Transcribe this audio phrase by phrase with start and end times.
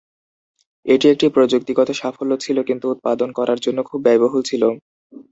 [0.85, 4.63] এটি একটি প্রযুক্তিগত সাফল্য ছিল কিন্তু উৎপাদন করার জন্য খুব ব্যয়বহুল ছিল।